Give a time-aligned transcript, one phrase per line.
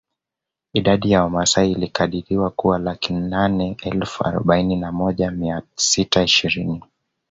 [0.73, 6.83] Idadi ya Wamasai ilikadiriwa kuwa laki nane elfu arobaini na moja mia sita ishirini